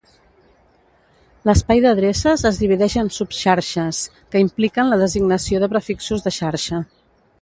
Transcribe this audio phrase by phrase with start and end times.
[1.49, 4.01] L'espai d'adreces es divideix en subxarxes,
[4.33, 6.83] que impliquen la designació de prefixos de xarxa.